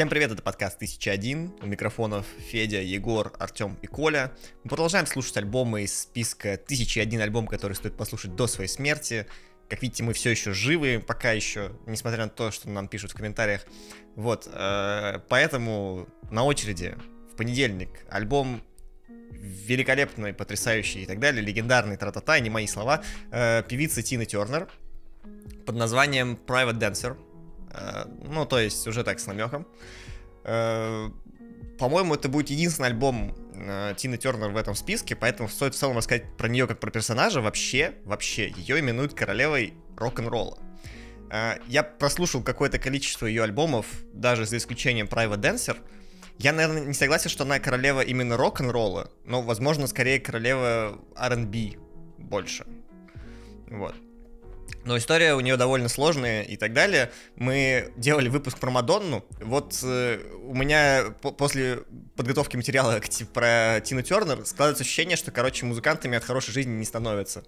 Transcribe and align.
Всем 0.00 0.08
привет, 0.08 0.32
это 0.32 0.40
подкаст 0.40 0.76
1001. 0.76 1.56
У 1.60 1.66
микрофонов 1.66 2.24
Федя, 2.50 2.80
Егор, 2.80 3.34
Артем 3.38 3.76
и 3.82 3.86
Коля. 3.86 4.32
Мы 4.64 4.70
продолжаем 4.70 5.04
слушать 5.04 5.36
альбомы 5.36 5.82
из 5.82 6.04
списка 6.04 6.54
1001 6.54 7.20
альбом, 7.20 7.46
который 7.46 7.74
стоит 7.74 7.98
послушать 7.98 8.34
до 8.34 8.46
своей 8.46 8.70
смерти. 8.70 9.26
Как 9.68 9.82
видите, 9.82 10.02
мы 10.02 10.14
все 10.14 10.30
еще 10.30 10.54
живы, 10.54 11.04
пока 11.06 11.32
еще, 11.32 11.72
несмотря 11.84 12.24
на 12.24 12.30
то, 12.30 12.50
что 12.50 12.70
нам 12.70 12.88
пишут 12.88 13.10
в 13.10 13.14
комментариях. 13.14 13.66
Вот, 14.16 14.48
э, 14.50 15.18
поэтому 15.28 16.08
на 16.30 16.44
очереди 16.44 16.96
в 17.30 17.36
понедельник 17.36 17.90
альбом 18.08 18.62
великолепный, 19.28 20.32
потрясающий 20.32 21.02
и 21.02 21.06
так 21.06 21.18
далее, 21.18 21.42
легендарный, 21.42 21.98
тра-та-та, 21.98 22.40
не 22.40 22.48
мои 22.48 22.66
слова, 22.66 23.02
э, 23.32 23.62
певицы 23.68 24.02
Тины 24.02 24.24
Тернер 24.24 24.66
под 25.66 25.76
названием 25.76 26.38
Private 26.46 26.78
Dancer. 26.78 27.18
Э, 27.72 28.04
ну, 28.22 28.46
то 28.46 28.58
есть 28.58 28.86
уже 28.86 29.04
так 29.04 29.20
с 29.20 29.26
намеком. 29.26 29.66
Э, 30.44 31.08
по-моему, 31.78 32.14
это 32.14 32.28
будет 32.28 32.50
единственный 32.50 32.86
альбом 32.86 33.34
э, 33.54 33.94
Тины 33.96 34.18
Тернер 34.18 34.50
в 34.50 34.56
этом 34.56 34.74
списке, 34.74 35.16
поэтому 35.16 35.48
стоит 35.48 35.74
в 35.74 35.78
целом 35.78 35.96
рассказать 35.96 36.36
про 36.36 36.48
нее 36.48 36.66
как 36.66 36.80
про 36.80 36.90
персонажа. 36.90 37.40
Вообще, 37.40 37.94
вообще, 38.04 38.50
ее 38.50 38.80
именуют 38.80 39.14
королевой 39.14 39.74
рок-н-ролла. 39.96 40.58
Я 41.68 41.84
прослушал 41.84 42.42
какое-то 42.42 42.80
количество 42.80 43.24
ее 43.24 43.44
альбомов, 43.44 43.86
даже 44.12 44.46
за 44.46 44.56
исключением 44.56 45.06
Private 45.06 45.38
Dancer. 45.38 45.76
Я, 46.38 46.52
наверное, 46.52 46.86
не 46.86 46.92
согласен, 46.92 47.30
что 47.30 47.44
она 47.44 47.60
королева 47.60 48.00
именно 48.00 48.36
рок-н-ролла, 48.36 49.12
но, 49.24 49.40
возможно, 49.40 49.86
скорее 49.86 50.18
королева 50.18 50.98
R&B 51.14 51.76
больше. 52.18 52.66
Вот. 53.68 53.94
Но 54.84 54.96
история 54.96 55.34
у 55.34 55.40
нее 55.40 55.56
довольно 55.56 55.88
сложная 55.88 56.42
и 56.42 56.56
так 56.56 56.72
далее. 56.72 57.10
Мы 57.36 57.92
делали 57.96 58.28
выпуск 58.28 58.58
про 58.58 58.70
Мадонну. 58.70 59.24
Вот 59.40 59.78
э, 59.82 60.20
у 60.44 60.54
меня 60.54 61.14
по 61.20 61.32
после 61.32 61.82
подготовки 62.16 62.56
материала 62.56 62.98
к, 62.98 63.08
про 63.32 63.80
Тину 63.84 64.02
Тернер 64.02 64.44
складывается 64.46 64.82
ощущение, 64.82 65.16
что, 65.16 65.30
короче, 65.30 65.66
музыкантами 65.66 66.16
от 66.16 66.24
хорошей 66.24 66.52
жизни 66.52 66.72
не 66.72 66.84
становятся. 66.84 67.44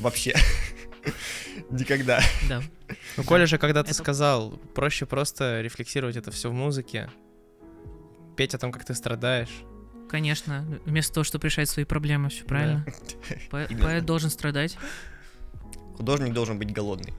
Вообще. 0.00 0.34
Никогда. 1.70 2.20
Да. 2.48 2.62
Ну, 3.16 3.24
Коля 3.24 3.46
же 3.46 3.58
когда-то 3.58 3.94
сказал, 3.94 4.50
проще 4.74 5.06
просто 5.06 5.60
рефлексировать 5.60 6.16
это 6.16 6.30
все 6.30 6.50
в 6.50 6.52
музыке, 6.52 7.10
петь 8.36 8.54
о 8.54 8.58
том, 8.58 8.72
как 8.72 8.84
ты 8.84 8.94
страдаешь. 8.94 9.62
Конечно, 10.08 10.66
вместо 10.84 11.14
того, 11.14 11.24
чтобы 11.24 11.46
решать 11.46 11.68
свои 11.68 11.84
проблемы, 11.84 12.28
все 12.28 12.44
правильно. 12.44 12.84
Поэт 13.50 14.04
должен 14.04 14.28
страдать 14.28 14.76
художник 15.96 16.32
должен 16.32 16.58
быть 16.58 16.72
голодный. 16.72 17.14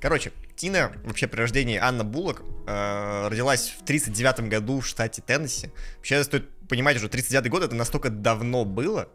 Короче, 0.00 0.32
Тина, 0.56 0.92
вообще 1.04 1.26
при 1.26 1.40
рождении 1.40 1.76
Анна 1.76 2.04
Буллок, 2.04 2.42
э, 2.66 3.28
родилась 3.28 3.74
в 3.78 3.84
39 3.84 4.48
году 4.48 4.80
в 4.80 4.86
штате 4.86 5.22
Теннесси. 5.22 5.70
Вообще 5.96 6.24
стоит 6.24 6.48
понимать, 6.68 6.98
что 6.98 7.08
39 7.08 7.50
год 7.50 7.62
это 7.62 7.74
настолько 7.74 8.10
давно 8.10 8.64
было, 8.64 9.08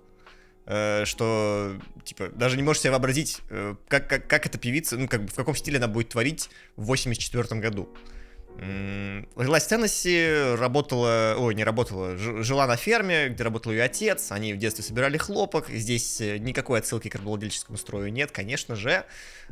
э, 0.66 1.04
что, 1.06 1.78
типа, 2.04 2.30
даже 2.30 2.58
не 2.58 2.64
можешь 2.64 2.82
себе 2.84 2.92
вообразить, 2.92 3.42
э, 3.50 3.76
как, 3.88 4.08
как, 4.08 4.28
как 4.28 4.46
эта 4.46 4.58
певица, 4.58 4.98
ну, 4.98 5.08
как 5.08 5.24
бы, 5.24 5.28
в 5.28 5.36
каком 5.36 5.56
стиле 5.56 5.78
она 5.78 5.88
будет 5.88 6.10
творить 6.10 6.50
в 6.76 6.86
84 6.86 7.60
году. 7.60 7.90
Родилась 8.62 9.64
в 9.64 9.68
Теннесси, 9.70 10.56
работала, 10.56 11.34
ой, 11.36 11.56
не 11.56 11.64
работала, 11.64 12.16
жила 12.16 12.68
на 12.68 12.76
ферме, 12.76 13.30
где 13.30 13.44
работал 13.44 13.72
ее 13.72 13.82
отец, 13.82 14.32
они 14.32 14.54
в 14.54 14.58
детстве 14.58 14.84
собирали 14.84 15.18
хлопок, 15.18 15.68
здесь 15.68 16.22
э, 16.22 16.38
никакой 16.38 16.78
отсылки 16.78 17.08
к 17.08 17.16
рабовладельческому 17.16 17.80
строю 17.80 18.14
нет, 18.14 18.32
конечно 18.32 18.76
же. 18.76 19.04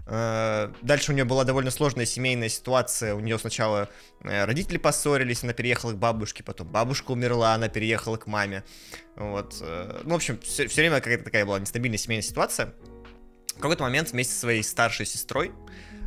Э, 0.05 0.71
дальше 0.83 1.11
у 1.11 1.15
нее 1.15 1.25
была 1.25 1.43
довольно 1.43 1.71
сложная 1.71 2.05
семейная 2.05 2.49
ситуация, 2.49 3.15
у 3.15 3.19
нее 3.19 3.39
сначала 3.39 3.89
э, 4.21 4.45
родители 4.45 4.77
поссорились, 4.77 5.43
она 5.43 5.53
переехала 5.53 5.93
к 5.93 5.97
бабушке, 5.97 6.43
потом 6.43 6.67
бабушка 6.67 7.09
умерла, 7.09 7.55
она 7.55 7.67
переехала 7.67 8.17
к 8.17 8.27
маме, 8.27 8.63
вот. 9.15 9.55
Ну, 9.59 10.11
в 10.11 10.15
общем, 10.15 10.39
все, 10.41 10.67
все 10.67 10.81
время 10.81 10.97
какая-то 10.97 11.23
такая 11.23 11.47
была 11.47 11.59
нестабильная 11.59 11.97
семейная 11.97 12.21
ситуация. 12.21 12.75
В 13.55 13.59
какой-то 13.59 13.83
момент 13.83 14.11
вместе 14.11 14.33
со 14.33 14.41
своей 14.41 14.61
старшей 14.61 15.07
сестрой 15.07 15.51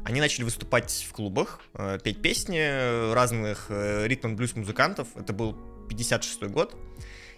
они 0.04 0.20
начали 0.20 0.44
выступать 0.44 1.06
в 1.08 1.12
клубах, 1.12 1.60
э, 1.74 1.98
петь 2.02 2.20
песни 2.20 3.12
разных 3.12 3.66
э, 3.68 4.06
ритм-блюз 4.06 4.56
музыкантов. 4.56 5.08
Это 5.16 5.32
был 5.32 5.56
56 5.88 6.44
год. 6.44 6.76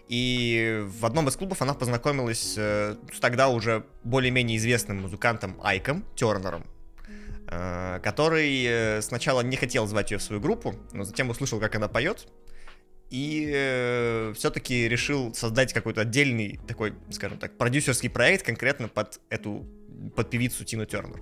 И 0.08 0.82
в 0.86 1.06
одном 1.06 1.28
из 1.28 1.36
клубов 1.36 1.62
она 1.62 1.74
познакомилась 1.74 2.54
э, 2.56 2.96
с 3.12 3.20
тогда 3.20 3.48
уже 3.48 3.84
более-менее 4.02 4.58
известным 4.58 5.02
музыкантом 5.02 5.58
Айком 5.62 6.04
Тернером, 6.14 6.66
который 8.02 9.02
сначала 9.02 9.42
не 9.42 9.56
хотел 9.56 9.86
звать 9.86 10.10
ее 10.10 10.18
в 10.18 10.22
свою 10.22 10.40
группу, 10.40 10.74
но 10.92 11.04
затем 11.04 11.30
услышал, 11.30 11.60
как 11.60 11.74
она 11.74 11.88
поет, 11.88 12.26
и 13.10 14.32
все-таки 14.34 14.88
решил 14.88 15.34
создать 15.34 15.72
какой-то 15.72 16.00
отдельный 16.02 16.58
такой, 16.66 16.94
скажем 17.10 17.38
так, 17.38 17.56
продюсерский 17.56 18.10
проект 18.10 18.44
конкретно 18.44 18.88
под 18.88 19.20
эту, 19.28 19.66
под 20.16 20.30
певицу 20.30 20.64
Тину 20.64 20.86
Тернер. 20.86 21.20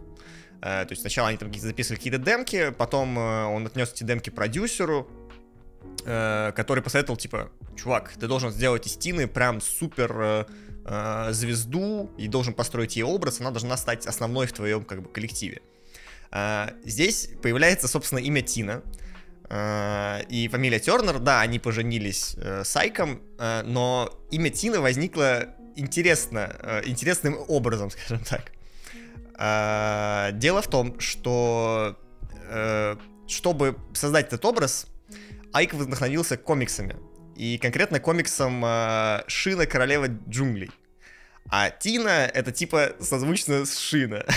Э, 0.62 0.84
то 0.84 0.88
есть 0.90 1.02
сначала 1.02 1.28
они 1.28 1.38
там 1.38 1.52
записывали 1.52 1.98
какие-то 1.98 2.18
демки, 2.18 2.70
потом 2.70 3.18
э, 3.18 3.44
он 3.46 3.66
отнес 3.66 3.92
эти 3.92 4.04
демки 4.04 4.30
продюсеру, 4.30 5.08
э, 6.04 6.52
который 6.54 6.82
посоветовал, 6.82 7.16
типа, 7.16 7.50
чувак, 7.76 8.12
ты 8.18 8.28
должен 8.28 8.50
сделать 8.52 8.86
из 8.86 8.96
Тины 8.96 9.26
прям 9.26 9.60
супер 9.60 10.46
звезду 11.30 12.10
и 12.18 12.26
должен 12.26 12.54
построить 12.54 12.96
ей 12.96 13.04
образ, 13.04 13.40
она 13.40 13.52
должна 13.52 13.76
стать 13.76 14.04
основной 14.04 14.48
в 14.48 14.52
твоем 14.52 14.84
как 14.84 15.00
бы 15.00 15.08
коллективе. 15.08 15.62
Здесь 16.84 17.28
появляется, 17.40 17.86
собственно, 17.86 18.18
имя 18.18 18.42
Тина, 18.42 18.82
и 20.28 20.48
фамилия 20.50 20.80
Тернер, 20.80 21.20
да, 21.20 21.40
они 21.40 21.60
поженились 21.60 22.34
с 22.34 22.76
Айком, 22.76 23.22
но 23.38 24.12
имя 24.32 24.50
Тина 24.50 24.80
возникло 24.80 25.54
интересно, 25.76 26.82
интересным 26.84 27.38
образом, 27.46 27.88
скажем 27.92 28.24
так. 28.24 28.50
А, 29.38 30.31
дело 30.32 30.62
в 30.62 30.69
том, 30.69 30.98
что 31.00 31.98
э, 32.48 32.97
чтобы 33.28 33.76
создать 33.94 34.28
этот 34.28 34.44
образ, 34.44 34.87
Айк 35.53 35.75
вдохновился 35.75 36.37
комиксами. 36.37 36.97
И 37.37 37.59
конкретно 37.59 38.00
комиксом 38.00 38.65
э, 38.65 39.22
Шина 39.26 39.66
Королева 39.66 40.06
джунглей. 40.06 40.70
А 41.48 41.70
Тина 41.70 42.31
это 42.32 42.53
типа 42.53 42.93
созвучно 43.00 43.65
с 43.65 43.78
Шина. 43.78 44.25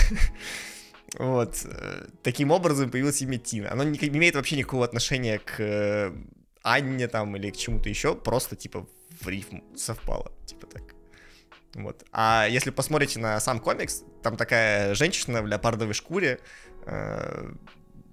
Вот. 1.18 1.64
Таким 2.22 2.50
образом 2.50 2.90
появилось 2.90 3.22
имя 3.22 3.38
Тина. 3.38 3.70
Оно 3.70 3.84
не 3.84 3.96
имеет 3.96 4.34
вообще 4.34 4.56
никакого 4.56 4.84
отношения 4.84 5.38
к 5.38 5.60
э, 5.60 6.12
Анне 6.62 7.06
там 7.06 7.36
или 7.36 7.50
к 7.50 7.56
чему-то 7.56 7.88
еще, 7.88 8.16
просто 8.16 8.56
типа 8.56 8.86
в 9.20 9.28
рифм 9.28 9.62
совпало. 9.76 10.32
Типа 10.46 10.66
так. 10.66 10.95
Вот. 11.76 12.04
А 12.10 12.46
если 12.48 12.70
посмотрите 12.70 13.18
на 13.18 13.38
сам 13.40 13.60
комикс, 13.60 14.02
там 14.22 14.36
такая 14.36 14.94
женщина 14.94 15.42
в 15.42 15.46
леопардовой 15.46 15.92
шкуре, 15.92 16.40
э, 16.86 17.52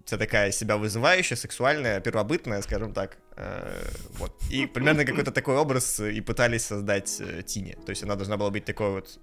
вся 0.06 0.18
такая 0.18 0.51
себя 0.51 0.75
вызывающая, 0.75 1.38
сексуальная, 1.38 2.02
первобытная, 2.02 2.62
скажем 2.62 2.94
так. 2.94 3.18
Э, 3.38 3.88
вот. 4.18 4.34
И 4.52 4.66
примерно 4.66 5.06
какой-то 5.06 5.31
такой 5.31 5.56
образ 5.56 6.02
и 6.02 6.19
пытались 6.19 6.66
создать 6.66 7.22
э, 7.22 7.41
Тине. 7.44 7.78
То 7.85 7.91
есть 7.91 8.03
она 8.03 8.16
должна 8.16 8.35
была 8.35 8.50
быть 8.50 8.66
такой 8.66 8.91
вот 8.91 9.19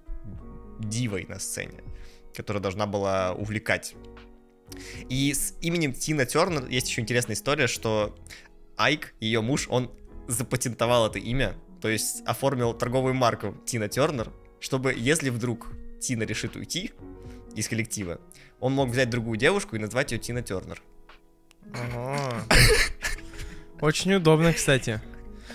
дивой 0.79 1.25
на 1.29 1.39
сцене, 1.39 1.83
которая 2.35 2.63
должна 2.63 2.87
была 2.87 3.33
увлекать. 3.33 3.95
И 5.07 5.31
с 5.33 5.53
именем 5.61 5.93
Тина 5.93 6.25
Тернер 6.25 6.65
есть 6.67 6.89
еще 6.89 7.01
интересная 7.01 7.35
история, 7.35 7.67
что 7.67 8.17
Айк, 8.75 9.13
ее 9.19 9.41
муж, 9.41 9.67
он 9.69 9.91
запатентовал 10.27 11.07
это 11.07 11.19
имя, 11.19 11.55
то 11.81 11.89
есть 11.89 12.21
оформил 12.25 12.73
торговую 12.73 13.13
марку 13.13 13.57
Тина 13.65 13.89
Тернер, 13.89 14.31
чтобы 14.59 14.93
если 14.95 15.29
вдруг 15.29 15.71
Тина 15.99 16.23
решит 16.23 16.55
уйти 16.55 16.91
из 17.55 17.67
коллектива, 17.67 18.19
он 18.59 18.73
мог 18.73 18.89
взять 18.89 19.09
другую 19.09 19.37
девушку 19.37 19.75
и 19.75 19.79
назвать 19.79 20.11
ее 20.11 20.19
Тина 20.19 20.43
Тернер. 20.43 20.81
Очень 23.81 24.13
удобно, 24.13 24.53
кстати. 24.53 25.01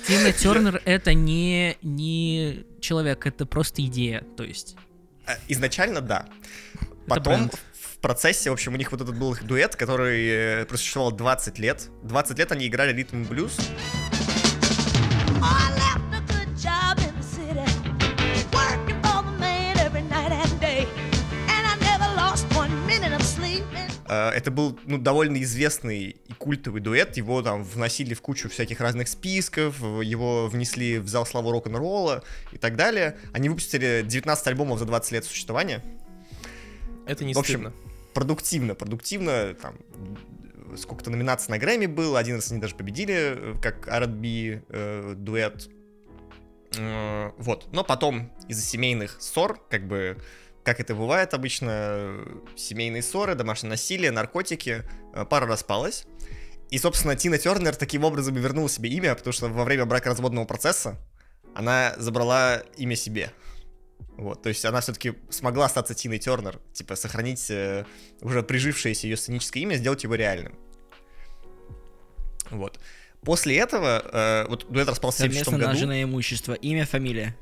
Тина 0.06 0.32
Тернер 0.32 0.82
это 0.84 1.14
не, 1.14 1.76
не 1.82 2.64
человек, 2.80 3.26
это 3.26 3.46
просто 3.46 3.82
идея, 3.82 4.24
то 4.36 4.42
есть. 4.42 4.76
Э, 5.26 5.36
изначально 5.48 6.00
да. 6.00 6.26
Потом 7.06 7.50
в 7.72 7.98
процессе, 7.98 8.50
в 8.50 8.52
общем, 8.52 8.74
у 8.74 8.76
них 8.76 8.90
вот 8.92 9.00
этот 9.00 9.16
был 9.16 9.36
дуэт, 9.42 9.76
который 9.76 10.26
э, 10.28 10.64
просуществовал 10.66 11.12
20 11.12 11.58
лет. 11.58 11.88
20 12.02 12.38
лет 12.38 12.52
они 12.52 12.66
играли 12.66 12.92
ритм 12.92 13.24
блюз. 13.24 13.56
Это 24.34 24.50
был 24.50 24.78
ну, 24.84 24.98
довольно 24.98 25.42
известный 25.42 26.16
и 26.26 26.32
культовый 26.34 26.80
дуэт. 26.80 27.16
Его 27.16 27.42
там 27.42 27.62
вносили 27.62 28.14
в 28.14 28.22
кучу 28.22 28.48
всяких 28.48 28.80
разных 28.80 29.08
списков, 29.08 29.80
его 29.80 30.48
внесли 30.48 30.98
в 30.98 31.08
зал 31.08 31.26
славы 31.26 31.52
рок-н-ролла 31.52 32.24
и 32.52 32.58
так 32.58 32.76
далее. 32.76 33.16
Они 33.32 33.48
выпустили 33.48 34.04
19 34.06 34.46
альбомов 34.46 34.78
за 34.78 34.84
20 34.84 35.12
лет 35.12 35.24
существования. 35.24 35.82
Это 37.06 37.24
не 37.24 37.34
в 37.34 37.38
общем, 37.38 37.60
стыдно. 37.60 37.72
продуктивно, 38.14 38.74
продуктивно. 38.74 39.54
Там, 39.54 39.74
сколько-то 40.76 41.10
номинаций 41.10 41.50
на 41.50 41.58
Грэмми 41.58 41.86
было, 41.86 42.18
один 42.18 42.36
раз 42.36 42.50
они 42.50 42.60
даже 42.60 42.74
победили, 42.74 43.14
э, 43.14 43.54
как 43.62 43.88
R&B 43.88 44.62
э, 44.68 45.14
дуэт. 45.16 45.68
Э, 46.76 47.30
вот, 47.38 47.68
но 47.72 47.84
потом 47.84 48.32
из-за 48.48 48.62
семейных 48.62 49.16
ссор, 49.20 49.60
как 49.70 49.86
бы, 49.86 50.18
как 50.66 50.80
это 50.80 50.96
бывает 50.96 51.32
обычно, 51.32 52.18
семейные 52.56 53.00
ссоры, 53.00 53.36
домашнее 53.36 53.70
насилие, 53.70 54.10
наркотики, 54.10 54.82
э, 55.14 55.24
пара 55.24 55.46
распалась. 55.46 56.06
И, 56.70 56.78
собственно, 56.78 57.14
Тина 57.14 57.38
Тернер 57.38 57.76
таким 57.76 58.02
образом 58.02 58.34
вернула 58.34 58.68
себе 58.68 58.90
имя, 58.90 59.14
потому 59.14 59.32
что 59.32 59.46
во 59.46 59.62
время 59.62 59.86
бракоразводного 59.86 60.44
процесса 60.44 60.98
она 61.54 61.94
забрала 61.98 62.64
имя 62.76 62.96
себе. 62.96 63.30
Вот, 64.16 64.42
то 64.42 64.48
есть 64.48 64.64
она 64.64 64.80
все-таки 64.80 65.14
смогла 65.30 65.66
остаться 65.66 65.94
Тиной 65.94 66.18
Тернер, 66.18 66.58
типа 66.72 66.96
сохранить 66.96 67.48
э, 67.48 67.86
уже 68.20 68.42
прижившееся 68.42 69.06
ее 69.06 69.16
сценическое 69.16 69.62
имя, 69.62 69.76
сделать 69.76 70.02
его 70.02 70.16
реальным. 70.16 70.58
Вот. 72.50 72.80
После 73.22 73.56
этого, 73.56 74.02
э, 74.12 74.46
вот 74.48 74.66
дуэт 74.68 74.88
распался 74.88 75.18
в 75.18 75.26
76 75.26 75.44
Совместно 75.44 75.58
году. 75.58 75.72
наженное 75.74 76.02
имущество. 76.02 76.54
Имя, 76.54 76.86
фамилия. 76.86 77.36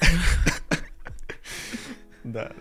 Да, 2.36 2.52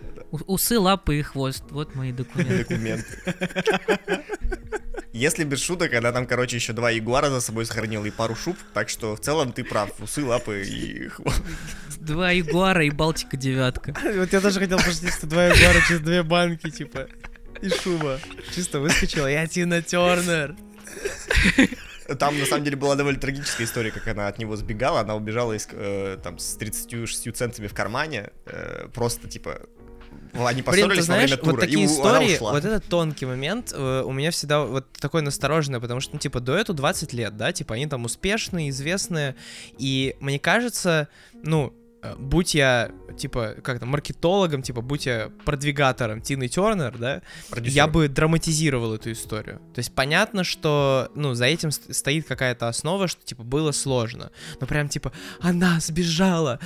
Усы, 0.48 0.80
лапы 0.80 1.20
и 1.20 1.22
хвост. 1.22 1.64
Вот 1.70 1.96
мои 1.96 2.14
документы. 2.14 2.60
документы. 2.60 3.06
Если 5.12 5.44
без 5.44 5.62
шуток, 5.62 5.94
она 5.94 6.14
там, 6.14 6.28
короче, 6.28 6.56
еще 6.56 6.72
два 6.72 6.92
ягуара 6.92 7.30
за 7.30 7.42
собой 7.42 7.66
сохранила 7.66 8.06
и 8.06 8.12
пару 8.12 8.36
шуб, 8.36 8.58
так 8.74 8.88
что 8.88 9.18
в 9.18 9.20
целом 9.20 9.52
ты 9.52 9.66
прав, 9.66 9.90
усы, 10.00 10.24
лапы 10.24 10.64
и 10.66 11.10
хвост. 11.10 11.42
Два 12.00 12.32
Ягуара 12.32 12.86
и 12.86 12.90
Балтика 12.90 13.36
девятка. 13.36 13.94
Вот 14.02 14.32
я 14.32 14.40
тоже 14.40 14.60
хотел 14.60 14.78
пошутить, 14.78 15.14
что 15.14 15.28
два 15.28 15.48
ягуара 15.48 15.82
через 15.88 16.00
две 16.02 16.24
банки, 16.24 16.70
типа, 16.70 17.08
и 17.62 17.70
шуба. 17.70 18.20
Чисто 18.54 18.80
выскочила, 18.80 19.28
я 19.28 19.46
Тина 19.48 19.82
Тернер. 19.82 20.56
Там, 22.20 22.40
на 22.40 22.46
самом 22.46 22.64
деле, 22.64 22.76
была 22.76 22.96
довольно 22.96 23.20
трагическая 23.20 23.66
история, 23.66 23.92
как 23.92 24.08
она 24.08 24.28
от 24.28 24.38
него 24.38 24.56
сбегала. 24.56 25.02
Она 25.02 25.16
убежала 25.16 25.54
из, 25.54 25.68
э, 25.72 26.18
там, 26.24 26.38
с 26.38 26.56
36 26.56 27.32
центами 27.36 27.68
в 27.68 27.74
кармане. 27.74 28.32
э, 28.46 28.88
просто, 28.94 29.28
типа, 29.28 29.62
они 30.34 30.62
Блин, 30.62 30.64
поссорились 30.64 30.98
ты 30.98 31.02
знаешь, 31.04 31.32
во 31.32 31.36
время 31.36 31.44
тура, 31.44 31.52
вот 31.52 31.60
такие 31.62 31.84
и 31.84 31.86
истории, 31.86 32.38
вот 32.40 32.66
этот 32.66 32.86
тонкий 32.86 33.26
момент 33.26 33.74
э, 33.74 34.04
у 34.06 34.12
меня 34.12 34.32
всегда 34.32 34.66
вот 34.66 34.92
такой 34.94 35.22
настороженный, 35.22 35.80
потому 35.80 36.00
что, 36.02 36.14
ну, 36.14 36.20
типа, 36.20 36.40
дуэту 36.40 36.74
20 36.74 37.14
лет, 37.14 37.38
да, 37.38 37.52
типа, 37.52 37.76
они 37.76 37.88
там 37.88 38.06
успешные, 38.06 38.70
известные, 38.70 39.36
и 39.78 40.16
мне 40.20 40.40
кажется, 40.40 41.08
ну, 41.34 41.74
будь 42.18 42.54
я, 42.56 42.92
типа, 43.18 43.56
как 43.64 43.80
то 43.80 43.86
маркетологом, 43.86 44.62
типа, 44.62 44.82
будь 44.82 45.06
я 45.06 45.32
продвигатором 45.46 46.22
Тины 46.22 46.48
Тернер, 46.48 46.98
да, 46.98 47.22
Продюсер. 47.50 47.76
я 47.76 47.88
бы 47.88 48.08
драматизировал 48.08 48.94
эту 48.94 49.12
историю. 49.12 49.60
То 49.74 49.80
есть 49.80 49.94
понятно, 49.96 50.44
что, 50.44 51.12
ну, 51.16 51.34
за 51.34 51.46
этим 51.46 51.72
ст- 51.72 51.94
стоит 51.96 52.28
какая-то 52.28 52.68
основа, 52.68 53.08
что, 53.08 53.24
типа, 53.24 53.44
было 53.44 53.72
сложно. 53.72 54.32
Но 54.60 54.68
прям, 54.68 54.90
типа, 54.90 55.12
она 55.40 55.80
сбежала, 55.80 56.60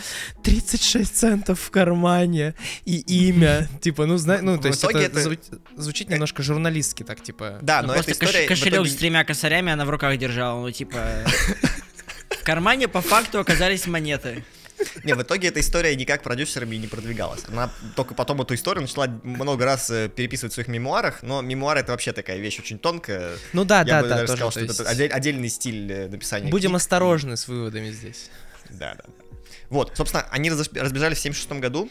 36 0.44 1.16
центов 1.16 1.60
в 1.60 1.72
кармане 1.72 2.56
и 2.86 2.98
имя. 3.30 3.68
Типа, 3.82 4.06
ну, 4.06 4.18
знаешь, 4.18 4.42
ну, 4.44 4.58
то 4.58 4.68
есть 4.68 4.84
это 4.84 4.98
это- 5.00 5.20
зву- 5.20 5.62
звучит 5.78 6.10
немножко 6.10 6.44
журналистски 6.44 7.04
так, 7.04 7.22
типа. 7.22 7.60
Да, 7.62 7.82
Ну, 7.82 7.88
но 7.90 7.94
просто 7.94 8.12
кош- 8.14 8.46
в 8.46 8.48
кошелек 8.48 8.88
с 8.88 8.96
тремя 8.96 9.24
косарями 9.24 9.72
она 9.72 9.86
в 9.86 9.90
руках 9.90 10.18
держала, 10.18 10.60
ну, 10.62 10.72
типа... 10.72 10.98
В 12.30 12.44
кармане 12.44 12.88
по 12.88 13.02
факту 13.02 13.40
оказались 13.40 13.86
монеты. 13.88 14.44
Не, 15.04 15.14
в 15.16 15.22
итоге 15.22 15.48
эта 15.50 15.60
история 15.60 15.96
никак 15.96 16.24
продюсерами 16.24 16.76
не 16.78 16.88
продвигалась. 16.88 17.44
Она 17.48 17.72
только 17.96 18.14
потом 18.14 18.42
эту 18.42 18.54
историю 18.56 18.82
начала 18.82 19.08
много 19.24 19.66
раз 19.66 19.90
э, 19.90 20.10
переписывать 20.10 20.52
в 20.52 20.56
своих 20.56 20.68
мемуарах, 20.68 21.22
но 21.24 21.42
мемуары 21.42 21.82
это 21.82 21.92
вообще 21.92 22.12
такая 22.14 22.38
вещь 22.38 22.60
очень 22.60 22.80
тонкая. 22.80 23.32
Ну 23.54 23.66
да, 23.66 23.80
Я 23.80 23.86
да, 23.86 24.02
бы 24.02 24.08
да, 24.10 24.16
даже 24.16 24.28
тоже. 24.28 24.38
сказал, 24.38 24.48
то 24.52 24.52
что 24.52 24.60
есть 24.62 24.80
это 24.80 24.90
отдель- 24.90 25.12
отдельный 25.12 25.50
стиль 25.50 25.92
э, 25.92 26.08
написания 26.08 26.50
Будем 26.50 26.70
книг. 26.72 26.78
осторожны 26.78 27.36
с 27.38 27.48
выводами 27.48 27.92
здесь. 27.92 28.30
Да, 28.70 28.96
да. 28.96 29.04
Вот, 29.70 29.92
собственно, 29.96 30.26
они 30.32 30.50
разбежались 30.50 31.18
в 31.18 31.22
76 31.22 31.52
году, 31.60 31.90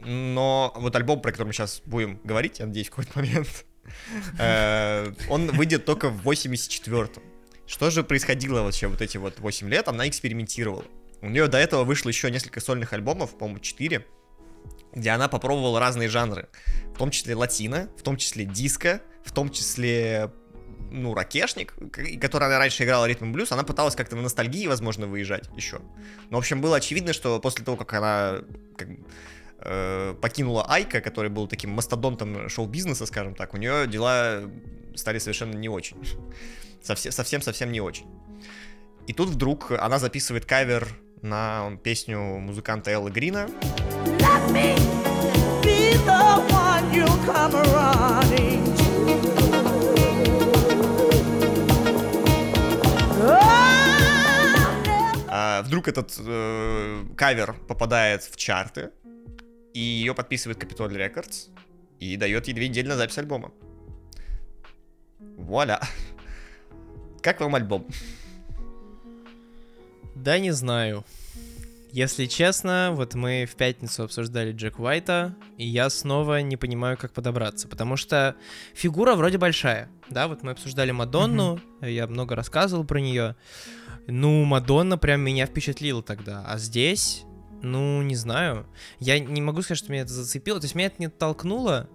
но 0.00 0.72
вот 0.76 0.94
альбом, 0.96 1.20
про 1.20 1.32
который 1.32 1.48
мы 1.48 1.52
сейчас 1.52 1.82
будем 1.84 2.20
говорить, 2.24 2.58
я 2.58 2.66
надеюсь, 2.66 2.88
в 2.88 2.90
какой-то 2.90 3.18
момент, 3.18 3.64
э, 4.38 5.12
он 5.28 5.48
выйдет 5.48 5.84
только 5.84 6.08
в 6.10 6.26
84-м. 6.28 7.22
Что 7.66 7.90
же 7.90 8.04
происходило 8.04 8.62
вообще 8.62 8.86
вот 8.86 9.00
эти 9.02 9.16
вот 9.16 9.40
8 9.40 9.68
лет? 9.68 9.88
Она 9.88 10.06
экспериментировала. 10.08 10.84
У 11.22 11.28
нее 11.28 11.48
до 11.48 11.58
этого 11.58 11.84
вышло 11.84 12.08
еще 12.08 12.30
несколько 12.30 12.60
сольных 12.60 12.92
альбомов, 12.92 13.36
по-моему, 13.36 13.60
4, 13.60 14.06
где 14.94 15.10
она 15.10 15.28
попробовала 15.28 15.80
разные 15.80 16.08
жанры. 16.08 16.48
В 16.94 16.98
том 16.98 17.10
числе 17.10 17.34
латино, 17.34 17.90
в 17.96 18.02
том 18.02 18.16
числе 18.16 18.44
диско, 18.44 19.02
в 19.24 19.32
том 19.32 19.50
числе 19.50 20.30
ну, 20.90 21.14
ракешник, 21.14 21.74
который 22.20 22.46
она 22.46 22.58
раньше 22.58 22.84
играла 22.84 23.06
ритм 23.06 23.32
блюз, 23.32 23.52
она 23.52 23.64
пыталась 23.64 23.94
как-то 23.94 24.16
на 24.16 24.22
ностальгии, 24.22 24.66
возможно, 24.66 25.06
выезжать 25.06 25.48
еще. 25.56 25.80
Но, 26.30 26.36
в 26.36 26.40
общем, 26.40 26.60
было 26.60 26.76
очевидно, 26.76 27.12
что 27.12 27.38
после 27.40 27.64
того, 27.64 27.76
как 27.76 27.92
она 27.94 28.40
как 28.76 28.88
э, 29.60 30.14
покинула 30.20 30.64
Айка, 30.68 31.00
который 31.00 31.30
был 31.30 31.48
таким 31.48 31.70
мастодонтом 31.70 32.48
шоу-бизнеса, 32.48 33.06
скажем 33.06 33.34
так, 33.34 33.54
у 33.54 33.56
нее 33.56 33.86
дела 33.86 34.42
стали 34.94 35.18
совершенно 35.18 35.56
не 35.56 35.68
очень. 35.68 35.96
Совсе- 36.82 37.10
Совсем-совсем 37.10 37.72
не 37.72 37.80
очень. 37.80 38.06
И 39.06 39.12
тут 39.12 39.28
вдруг 39.28 39.72
она 39.72 39.98
записывает 39.98 40.46
кавер 40.46 40.88
на 41.26 41.76
песню 41.82 42.18
музыканта 42.20 42.90
Элла 42.92 43.10
Грина. 43.10 43.48
Let 44.20 44.50
me 44.52 44.76
be 45.62 45.92
the 46.06 46.38
one 46.50 46.94
you 46.94 47.06
come 47.26 47.52
running 47.72 48.64
А, 55.28 55.62
вдруг 55.62 55.88
этот 55.88 56.14
э, 56.18 57.04
кавер 57.16 57.54
попадает 57.68 58.22
в 58.22 58.36
чарты, 58.36 58.90
и 59.74 59.80
ее 59.80 60.14
подписывает 60.14 60.62
Capitol 60.62 60.88
Records 60.88 61.50
и 61.98 62.16
дает 62.16 62.46
ей 62.46 62.54
две 62.54 62.68
недели 62.68 62.88
на 62.88 62.96
запись 62.96 63.18
альбома. 63.18 63.52
Вуаля. 65.18 65.80
Как 67.20 67.40
вам 67.40 67.54
альбом? 67.56 67.86
Да 70.16 70.38
не 70.38 70.50
знаю. 70.50 71.04
Если 71.92 72.24
честно, 72.24 72.90
вот 72.94 73.14
мы 73.14 73.44
в 73.44 73.54
пятницу 73.54 74.02
обсуждали 74.02 74.52
Джек 74.52 74.78
Уайта, 74.78 75.34
и 75.58 75.66
я 75.66 75.90
снова 75.90 76.40
не 76.40 76.56
понимаю, 76.56 76.96
как 76.96 77.12
подобраться, 77.12 77.68
потому 77.68 77.98
что 77.98 78.34
фигура 78.74 79.14
вроде 79.14 79.36
большая, 79.36 79.90
да, 80.08 80.26
вот 80.26 80.42
мы 80.42 80.52
обсуждали 80.52 80.90
Мадонну, 80.90 81.60
я 81.82 82.06
много 82.06 82.34
рассказывал 82.34 82.84
про 82.84 82.98
нее, 82.98 83.36
ну, 84.06 84.42
Мадонна 84.44 84.96
прям 84.96 85.20
меня 85.20 85.44
впечатлила 85.44 86.02
тогда, 86.02 86.44
а 86.46 86.56
здесь, 86.56 87.24
ну, 87.62 88.00
не 88.00 88.16
знаю, 88.16 88.66
я 89.00 89.18
не 89.18 89.42
могу 89.42 89.60
сказать, 89.60 89.78
что 89.78 89.92
меня 89.92 90.02
это 90.02 90.12
зацепило, 90.12 90.60
то 90.60 90.64
есть 90.64 90.74
меня 90.74 90.86
это 90.86 90.96
не 90.98 91.08
толкнуло, 91.08 91.90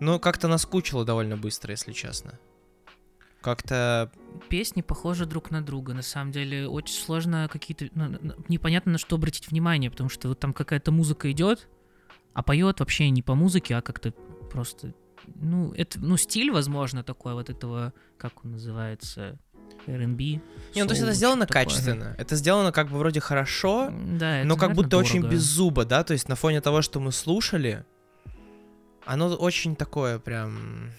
но 0.00 0.18
как-то 0.18 0.48
наскучило 0.48 1.04
довольно 1.04 1.36
быстро, 1.36 1.70
если 1.70 1.92
честно. 1.92 2.38
Как-то 3.42 4.10
Песни 4.48 4.82
похожи 4.82 5.26
друг 5.26 5.50
на 5.50 5.62
друга. 5.62 5.94
На 5.94 6.02
самом 6.02 6.32
деле 6.32 6.68
очень 6.68 6.94
сложно 6.94 7.48
какие-то... 7.50 7.88
ну, 7.94 8.18
непонятно 8.48 8.92
на 8.92 8.98
что 8.98 9.16
обратить 9.16 9.50
внимание, 9.50 9.90
потому 9.90 10.08
что 10.08 10.28
вот 10.28 10.40
там 10.40 10.52
какая-то 10.52 10.90
музыка 10.90 11.30
идет, 11.30 11.68
а 12.34 12.42
поет 12.42 12.80
вообще 12.80 13.10
не 13.10 13.22
по 13.22 13.34
музыке, 13.34 13.76
а 13.76 13.82
как-то 13.82 14.12
просто... 14.50 14.94
Ну, 15.36 15.72
это, 15.72 16.00
ну, 16.00 16.16
стиль, 16.16 16.50
возможно, 16.50 17.04
такой 17.04 17.34
вот 17.34 17.48
этого, 17.48 17.92
как 18.18 18.44
он 18.44 18.52
называется, 18.52 19.38
R&B. 19.86 20.22
Не, 20.24 20.40
ну 20.76 20.86
то 20.86 20.92
есть 20.92 21.02
это 21.02 21.12
сделано 21.12 21.46
такое. 21.46 21.64
качественно. 21.64 22.14
Это 22.18 22.36
сделано 22.36 22.72
как 22.72 22.88
бы 22.88 22.98
вроде 22.98 23.20
хорошо, 23.20 23.90
Да, 23.90 24.42
но 24.44 24.56
как 24.56 24.74
будто 24.74 24.96
очень 24.96 25.20
дорого. 25.20 25.34
без 25.34 25.42
зуба, 25.42 25.84
да? 25.84 26.04
То 26.04 26.12
есть 26.12 26.28
на 26.28 26.34
фоне 26.34 26.60
того, 26.60 26.82
что 26.82 27.00
мы 27.00 27.12
слушали, 27.12 27.84
оно 29.04 29.34
очень 29.34 29.76
такое 29.76 30.18
прям, 30.18 30.90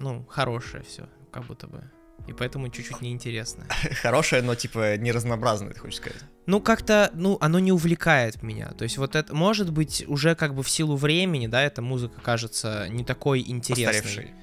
ну, 0.00 0.26
хорошее 0.28 0.82
все, 0.82 1.08
как 1.30 1.44
будто 1.46 1.66
бы. 1.66 1.82
И 2.26 2.32
поэтому 2.32 2.68
чуть-чуть 2.68 3.00
неинтересно. 3.00 3.66
Хорошее, 4.02 4.42
но 4.42 4.54
типа 4.54 4.96
не 4.96 5.10
разнообразное, 5.10 5.72
ты 5.72 5.80
хочешь 5.80 5.98
сказать. 5.98 6.20
Ну, 6.46 6.60
как-то, 6.60 7.10
ну, 7.14 7.38
оно 7.40 7.58
не 7.58 7.72
увлекает 7.72 8.42
меня. 8.42 8.68
То 8.72 8.84
есть 8.84 8.98
вот 8.98 9.16
это, 9.16 9.34
может 9.34 9.72
быть, 9.72 10.04
уже 10.06 10.34
как 10.34 10.54
бы 10.54 10.62
в 10.62 10.70
силу 10.70 10.96
времени, 10.96 11.46
да, 11.46 11.62
эта 11.62 11.82
музыка 11.82 12.20
кажется 12.20 12.88
не 12.88 13.04
такой 13.04 13.40
интересной. 13.40 13.86
Постаревший. 13.86 14.34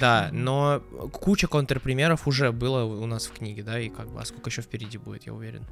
Да, 0.00 0.30
но 0.32 0.82
куча 1.12 1.46
контрпримеров 1.46 2.26
уже 2.26 2.52
было 2.52 2.84
у 2.84 3.06
нас 3.06 3.26
в 3.26 3.32
книге, 3.32 3.62
да, 3.62 3.78
и 3.78 3.88
как 3.88 4.10
бы, 4.10 4.20
а 4.20 4.24
сколько 4.24 4.50
еще 4.50 4.62
впереди 4.62 4.98
будет, 4.98 5.26
я 5.26 5.32
уверен. 5.32 5.64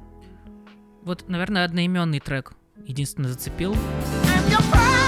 Вот, 1.03 1.27
наверное, 1.27 1.65
одноименный 1.65 2.19
трек 2.19 2.53
единственно 2.85 3.27
зацепил. 3.27 3.73
I'm 3.73 4.49
your 4.49 5.04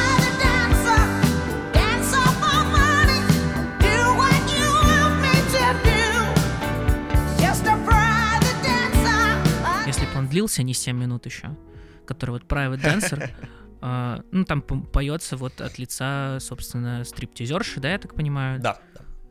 длился 10.38 10.62
не 10.62 10.74
7 10.74 10.96
минут 10.96 11.26
еще, 11.26 11.58
который 12.06 12.32
вот 12.32 12.44
Private 12.44 12.80
Dancer, 12.80 13.30
а, 13.82 14.22
ну, 14.32 14.46
там 14.46 14.62
поется 14.62 15.36
вот 15.36 15.62
от 15.62 15.80
лица, 15.80 16.38
собственно, 16.40 17.04
стриптизерши, 17.04 17.80
да, 17.80 17.92
я 17.92 17.98
так 17.98 18.14
понимаю? 18.14 18.62
Да. 18.62 18.80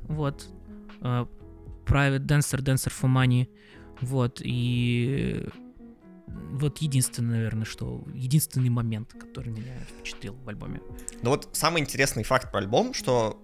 вот, 0.03 0.49
э, 1.03 1.27
Private 1.85 2.27
Dancer, 2.27 2.59
Dancer 2.59 2.93
for 2.93 3.09
Money, 3.09 3.49
вот, 4.01 4.41
и 4.43 5.49
вот 6.27 6.79
единственное, 6.79 7.37
наверное, 7.37 7.65
что, 7.65 8.05
единственный 8.13 8.71
момент, 8.71 9.13
который 9.13 9.53
меня 9.53 9.79
впечатлил 9.89 10.35
в 10.35 10.49
альбоме. 10.49 10.81
Ну 11.23 11.31
вот 11.31 11.49
самый 11.53 11.83
интересный 11.83 12.25
факт 12.25 12.51
про 12.51 12.59
альбом, 12.59 12.95
что 12.95 13.41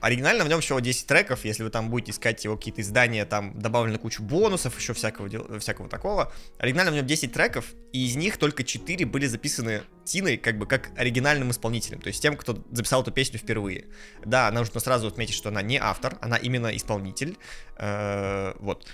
оригинально 0.00 0.44
в 0.44 0.48
нем 0.48 0.60
всего 0.60 0.80
10 0.80 1.06
треков, 1.06 1.44
если 1.44 1.62
вы 1.62 1.70
там 1.70 1.90
будете 1.90 2.12
искать 2.12 2.44
его 2.44 2.56
какие-то 2.56 2.80
издания, 2.80 3.24
там 3.24 3.58
добавлена 3.58 3.98
куча 3.98 4.22
бонусов, 4.22 4.78
еще 4.78 4.92
всякого, 4.92 5.28
дел- 5.28 5.58
всякого 5.58 5.88
такого. 5.88 6.32
Оригинально 6.58 6.92
в 6.92 6.94
нем 6.94 7.06
10 7.06 7.32
треков, 7.32 7.66
и 7.92 8.06
из 8.06 8.16
них 8.16 8.36
только 8.36 8.64
4 8.64 9.04
были 9.06 9.26
записаны 9.26 9.82
Тиной 10.04 10.36
как 10.36 10.58
бы 10.58 10.66
как 10.66 10.90
оригинальным 10.96 11.50
исполнителем, 11.50 12.00
то 12.00 12.08
есть 12.08 12.22
тем, 12.22 12.36
кто 12.36 12.64
записал 12.70 13.02
эту 13.02 13.12
песню 13.12 13.38
впервые. 13.38 13.86
Да, 14.24 14.50
нужно 14.50 14.80
сразу 14.80 15.08
отметить, 15.08 15.34
что 15.34 15.48
она 15.48 15.60
не 15.62 15.76
автор, 15.76 16.16
она 16.20 16.36
именно 16.36 16.74
исполнитель. 16.76 17.36
Э, 17.76 18.54
вот. 18.60 18.86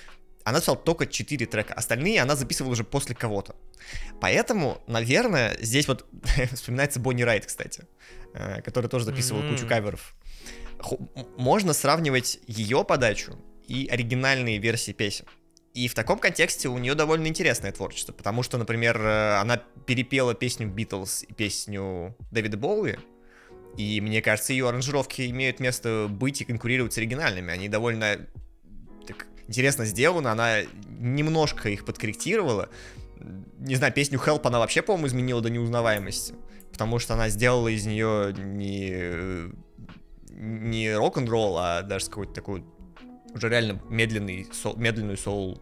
Она 0.45 0.59
записала 0.59 0.77
только 0.77 1.07
4 1.07 1.47
трека, 1.47 1.75
остальные 1.75 2.21
она 2.21 2.37
записывала 2.37 2.73
уже 2.73 2.85
после 2.85 3.15
кого-то. 3.15 3.57
Поэтому, 4.21 4.83
наверное, 4.87 5.57
здесь 5.61 5.89
вот 5.89 6.07
вспоминается 6.53 7.01
Бонни 7.01 7.23
Райт, 7.23 7.47
кстати, 7.47 7.87
э, 8.35 8.61
который 8.63 8.89
тоже 8.89 9.05
записывал 9.05 9.43
кучу 9.49 9.67
каверов. 9.67 10.15
Можно 11.37 11.73
сравнивать 11.73 12.41
ее 12.47 12.85
подачу 12.85 13.39
и 13.67 13.89
оригинальные 13.91 14.59
версии 14.59 14.93
песен. 14.93 15.27
И 15.75 15.89
в 15.89 15.95
таком 15.95 16.21
контексте 16.21 16.69
у 16.69 16.79
нее 16.79 16.95
довольно 16.95 17.27
интересное 17.27 17.73
творчество, 17.73 18.13
потому 18.13 18.45
что, 18.45 18.59
например, 18.59 18.97
э, 19.01 19.39
она 19.41 19.57
перепела 19.87 20.33
песню 20.33 20.69
Битлз 20.69 21.25
и 21.25 21.33
песню 21.33 22.17
Дэвида 22.31 22.57
Боуи, 22.57 22.97
и 23.77 24.01
мне 24.01 24.23
кажется, 24.23 24.53
ее 24.53 24.69
аранжировки 24.69 25.29
имеют 25.31 25.59
место 25.59 26.07
быть 26.09 26.41
и 26.41 26.45
конкурировать 26.45 26.93
с 26.93 26.99
оригинальными. 26.99 27.53
Они 27.53 27.69
довольно 27.69 28.21
так 29.07 29.27
интересно 29.49 29.85
сделаны, 29.85 30.29
она 30.29 30.63
немножко 31.01 31.69
их 31.69 31.85
подкорректировала. 31.85 32.69
Не 33.59 33.75
знаю, 33.75 33.93
песню 33.93 34.21
Help 34.25 34.43
она 34.45 34.61
вообще, 34.61 34.83
по-моему, 34.83 35.09
изменила 35.09 35.41
до 35.41 35.51
неузнаваемости, 35.51 36.35
потому 36.71 37.01
что 37.01 37.15
она 37.15 37.29
сделала 37.31 37.69
из 37.69 37.85
нее 37.85 38.33
не, 38.37 39.51
не 40.35 40.95
рок-н-ролл, 40.95 41.57
а 41.59 41.83
даже 41.83 42.07
какой-то 42.07 42.33
такой 42.33 42.65
уже 43.35 43.49
реально 43.49 43.81
медленный, 43.89 44.47
сол- 44.53 44.77
медленную 44.77 45.17
соул 45.17 45.61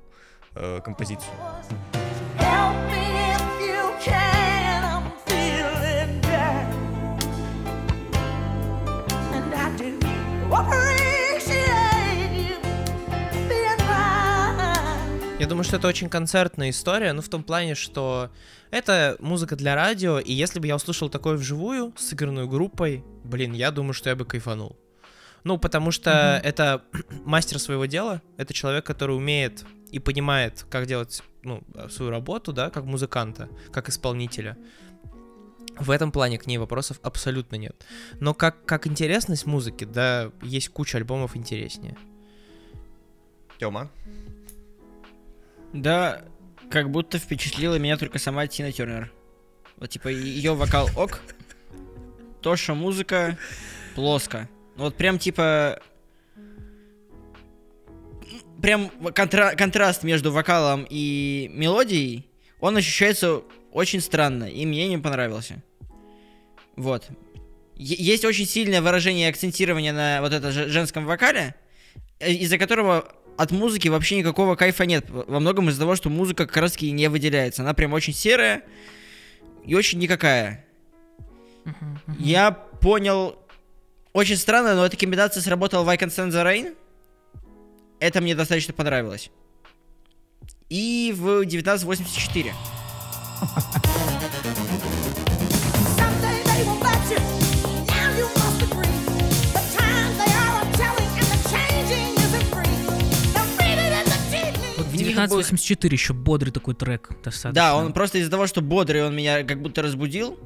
э. 0.55 0.81
Help 2.39 3.02
что 15.73 15.79
это 15.79 15.89
очень 15.89 16.11
концертная 16.11 16.69
история, 16.69 17.15
ну, 17.15 17.23
в 17.23 17.31
том 17.31 17.43
плане, 17.43 17.75
что 17.75 18.31
это 18.71 19.17
музыка 19.21 19.57
для 19.57 19.75
радио, 19.75 20.19
и 20.19 20.31
если 20.31 20.61
бы 20.61 20.67
я 20.67 20.77
услышал 20.77 21.09
такое 21.09 21.39
вживую, 21.39 21.95
сыгранную 21.97 22.47
группой, 22.47 23.03
блин, 23.25 23.55
я 23.55 23.71
думаю, 23.71 23.95
что 23.95 24.11
я 24.11 24.15
бы 24.15 24.27
кайфанул. 24.27 24.77
Ну, 25.45 25.57
потому 25.57 25.91
что 25.91 26.39
это 26.45 26.83
мастер 27.25 27.59
своего 27.59 27.87
дела, 27.87 28.21
это 28.37 28.53
человек, 28.53 28.85
который 28.85 29.17
умеет 29.17 29.65
и 29.91 29.99
понимает, 29.99 30.67
как 30.69 30.85
делать 30.85 31.23
ну, 31.43 31.63
свою 31.89 32.11
работу, 32.11 32.53
да, 32.53 32.69
как 32.69 32.85
музыканта, 32.85 33.49
как 33.73 33.89
исполнителя. 33.89 34.59
В 35.79 35.91
этом 35.91 36.13
плане 36.13 36.37
к 36.37 36.47
ней 36.47 36.59
вопросов 36.59 37.01
абсолютно 37.03 37.57
нет. 37.57 37.83
Но 38.21 38.35
как, 38.35 38.67
как 38.67 38.87
интересность 38.87 39.47
музыки, 39.47 39.85
да, 39.85 40.33
есть 40.43 40.69
куча 40.69 40.99
альбомов 40.99 41.35
интереснее. 41.35 41.97
Тёма? 43.59 43.91
Да, 45.73 46.23
как 46.71 46.91
будто 46.91 47.19
впечатлила 47.19 47.79
меня 47.79 47.97
только 47.97 48.19
сама 48.19 48.47
Тина 48.47 48.73
Тернер. 48.73 49.13
Вот 49.77 49.91
типа 49.91 50.09
ее 50.09 50.55
вокал 50.55 50.89
ок, 50.97 51.21
то, 52.41 52.57
что 52.57 52.75
музыка 52.75 53.39
плоско. 53.95 54.49
Ну 54.77 54.85
Вот 54.85 54.97
прям 54.97 55.19
типа... 55.19 55.81
Прям 58.61 58.91
контра- 59.15 59.57
контраст 59.57 60.05
между 60.05 60.31
вокалом 60.31 60.87
и 60.89 61.51
мелодией, 61.53 62.29
он 62.61 62.77
ощущается 62.77 63.43
очень 63.73 64.01
странно, 64.01 64.45
и 64.45 64.65
мне 64.67 64.87
не 64.89 64.99
понравился. 64.99 65.63
Вот. 66.77 67.09
Е- 67.75 67.97
есть 67.99 68.25
очень 68.25 68.47
сильное 68.47 68.81
выражение 68.81 69.29
акцентирования 69.29 69.93
на 69.93 70.21
вот 70.21 70.33
это 70.33 70.53
же- 70.53 70.69
женском 70.69 71.07
вокале, 71.07 71.57
э, 72.21 72.31
из-за 72.35 72.57
которого 72.57 73.13
от 73.43 73.51
музыки 73.51 73.89
вообще 73.89 74.19
никакого 74.19 74.55
кайфа 74.57 74.87
нет. 74.87 75.07
Во 75.09 75.41
многом 75.41 75.69
из-за 75.69 75.81
того, 75.81 75.97
что 75.97 76.09
музыка 76.09 76.47
как 76.47 76.57
раз 76.57 76.73
таки 76.73 76.91
не 76.91 77.09
выделяется. 77.09 77.63
Она 77.63 77.75
прям 77.75 77.93
очень 77.93 78.15
серая 78.15 78.63
и 79.65 79.75
очень 79.75 79.99
никакая. 79.99 80.65
Я 82.19 82.51
понял... 82.53 83.37
Очень 84.13 84.37
странно, 84.37 84.75
но 84.75 84.85
эта 84.85 84.97
комбинация 84.97 85.41
сработала 85.43 85.85
в 85.85 85.89
I 85.89 85.97
Can 85.97 86.09
Stand 86.09 86.31
the 86.31 86.45
Rain. 86.45 86.77
Это 87.99 88.21
мне 88.21 88.35
достаточно 88.35 88.75
понравилось. 88.75 89.31
И 90.69 91.15
в 91.17 91.41
1984. 91.41 92.55
1984 105.25 105.89
бы... 105.89 105.95
еще 105.95 106.13
бодрый 106.13 106.53
такой 106.53 106.75
трек. 106.75 107.11
Достаточно. 107.23 107.53
Да, 107.53 107.77
он 107.77 107.93
просто 107.93 108.19
из-за 108.19 108.31
того, 108.31 108.47
что 108.47 108.61
бодрый, 108.61 109.05
он 109.05 109.15
меня 109.15 109.43
как 109.45 109.63
будто 109.63 109.83
разбудил. 109.83 110.39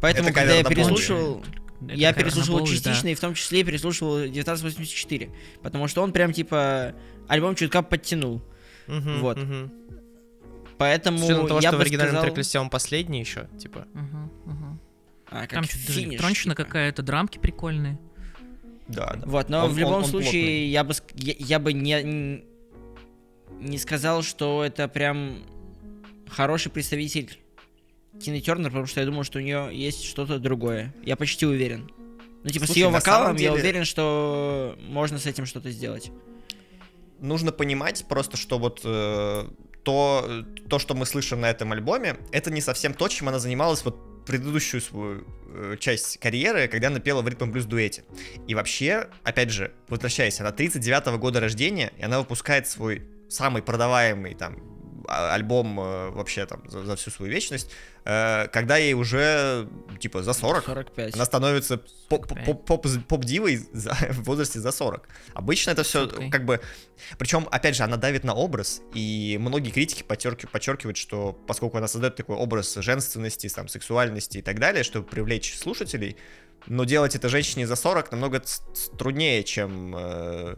Поэтому, 0.00 0.28
это 0.28 0.38
когда 0.38 0.54
я 0.54 0.64
переслушивал... 0.64 1.40
Это 1.40 1.94
я 1.94 2.12
переслушивал 2.12 2.64
частично, 2.66 3.04
да. 3.04 3.10
и 3.10 3.14
в 3.14 3.20
том 3.20 3.34
числе 3.34 3.64
переслушивал 3.64 4.16
1984. 4.16 5.30
Потому 5.62 5.88
что 5.88 6.02
он 6.02 6.12
прям, 6.12 6.32
типа, 6.32 6.94
альбом 7.28 7.54
чутка 7.56 7.82
подтянул. 7.82 8.42
Угу, 8.88 9.10
вот. 9.20 9.38
Угу. 9.38 9.70
Поэтому 10.78 11.18
С 11.18 11.24
учетом 11.24 11.46
того, 11.48 11.60
я 11.60 11.68
что 11.70 11.78
в 11.78 11.80
оригинальном 11.80 12.14
сказал... 12.14 12.24
трек-листе 12.24 12.58
он 12.58 12.70
последний 12.70 13.20
еще, 13.20 13.48
типа. 13.58 13.86
Угу, 13.94 14.52
угу. 14.52 14.78
А, 15.30 15.40
как 15.42 15.50
Там 15.50 15.64
что-то 15.64 16.00
электронщина 16.00 16.54
типа. 16.54 16.64
какая-то, 16.64 17.02
драмки 17.02 17.38
прикольные. 17.38 17.98
Да, 18.88 19.14
да. 19.14 19.22
Вот, 19.26 19.48
но 19.48 19.64
он, 19.64 19.72
в 19.72 19.78
любом 19.78 19.94
он, 19.94 20.02
он 20.02 20.10
случае 20.10 20.42
плотный. 20.42 20.66
я 20.68 20.84
бы 20.84 20.94
я, 21.14 21.34
я 21.38 21.58
бы 21.58 21.72
не 21.72 22.44
не 23.62 23.78
сказал, 23.78 24.22
что 24.22 24.64
это 24.64 24.88
прям 24.88 25.42
хороший 26.28 26.70
представитель 26.70 27.38
Тины 28.20 28.40
Тернер, 28.40 28.68
потому 28.70 28.86
что 28.86 29.00
я 29.00 29.06
думаю, 29.06 29.24
что 29.24 29.38
у 29.38 29.42
нее 29.42 29.70
есть 29.72 30.04
что-то 30.04 30.38
другое. 30.38 30.94
Я 31.04 31.16
почти 31.16 31.46
уверен. 31.46 31.90
Ну, 32.44 32.50
типа, 32.50 32.66
Слушай, 32.66 32.72
с 32.72 32.76
ее 32.76 32.88
вокалом 32.88 33.24
самом 33.26 33.36
я 33.36 33.50
деле- 33.50 33.52
уверен, 33.60 33.84
что 33.84 34.76
можно 34.80 35.18
с 35.18 35.26
этим 35.26 35.46
что-то 35.46 35.70
сделать. 35.70 36.10
нужно 37.20 37.52
понимать 37.52 38.04
просто, 38.08 38.36
что 38.36 38.58
вот 38.58 38.80
э, 38.84 39.48
то, 39.84 40.44
то, 40.68 40.78
что 40.80 40.94
мы 40.94 41.06
слышим 41.06 41.40
на 41.40 41.48
этом 41.50 41.70
альбоме, 41.70 42.16
это 42.32 42.50
не 42.50 42.60
совсем 42.60 42.94
то, 42.94 43.06
чем 43.06 43.28
она 43.28 43.38
занималась 43.38 43.84
вот 43.84 44.24
предыдущую 44.26 44.80
свою 44.80 45.24
э, 45.54 45.76
часть 45.78 46.18
карьеры, 46.18 46.66
когда 46.66 46.88
она 46.88 46.98
пела 46.98 47.22
в 47.22 47.28
ритм 47.28 47.52
блюз 47.52 47.64
дуэте. 47.66 48.02
И 48.48 48.54
вообще, 48.56 49.08
опять 49.22 49.50
же, 49.50 49.72
возвращаясь, 49.88 50.40
она 50.40 50.50
39 50.50 51.18
года 51.20 51.38
рождения, 51.38 51.92
и 51.96 52.02
она 52.02 52.18
выпускает 52.18 52.66
свой 52.66 53.02
самый 53.32 53.62
продаваемый 53.62 54.34
там 54.34 54.56
а- 55.08 55.34
альбом 55.34 55.80
э, 55.80 56.10
вообще 56.10 56.46
там 56.46 56.62
за, 56.70 56.84
за 56.84 56.94
всю 56.96 57.10
свою 57.10 57.32
вечность, 57.32 57.70
э, 58.04 58.46
когда 58.48 58.76
ей 58.76 58.94
уже 58.94 59.68
типа 59.98 60.22
за 60.22 60.32
40. 60.32 60.64
45. 60.64 61.14
Она 61.14 61.24
становится 61.24 61.78
поп- 62.08 62.28
45. 62.28 62.44
поп- 62.46 62.66
поп- 62.66 63.06
поп-дивой 63.08 63.56
в 63.72 64.22
возрасте 64.24 64.60
за 64.60 64.70
40. 64.70 65.08
Обычно 65.34 65.72
это 65.72 65.82
все 65.82 66.04
Суткой. 66.04 66.30
как 66.30 66.44
бы... 66.44 66.60
Причем, 67.18 67.48
опять 67.50 67.74
же, 67.74 67.82
она 67.82 67.96
давит 67.96 68.22
на 68.24 68.34
образ, 68.34 68.80
и 68.94 69.36
многие 69.40 69.70
критики 69.70 70.04
подчерки- 70.06 70.46
подчеркивают, 70.46 70.96
что 70.96 71.32
поскольку 71.48 71.78
она 71.78 71.88
создает 71.88 72.14
такой 72.14 72.36
образ 72.36 72.72
женственности, 72.76 73.48
там, 73.48 73.66
сексуальности 73.68 74.38
и 74.38 74.42
так 74.42 74.60
далее, 74.60 74.84
чтобы 74.84 75.06
привлечь 75.06 75.58
слушателей, 75.58 76.16
но 76.68 76.84
делать 76.84 77.16
это 77.16 77.28
женщине 77.28 77.66
за 77.66 77.74
40 77.74 78.12
намного 78.12 78.40
труднее, 78.96 79.42
чем... 79.42 79.96
э, 79.96 80.56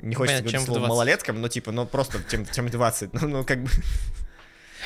не 0.00 0.14
хочется 0.14 0.38
Понятно, 0.38 0.50
говорить 0.50 0.66
слово 0.66 0.80
20. 0.80 0.88
малолеткам, 0.88 1.40
но 1.40 1.48
типа, 1.48 1.72
ну 1.72 1.86
просто, 1.86 2.18
чем, 2.30 2.46
чем 2.46 2.68
20. 2.68 3.12
Ну, 3.12 3.28
ну, 3.28 3.44
как 3.44 3.62
бы... 3.62 3.70